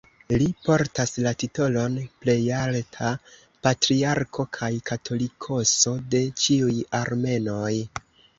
[0.41, 3.11] Li portas la titolon "Plejalta
[3.67, 7.73] Patriarko kaj Katolikoso de ĉiuj Armenoj".